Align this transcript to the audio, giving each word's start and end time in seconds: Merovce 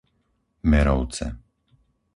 Merovce 0.71 1.27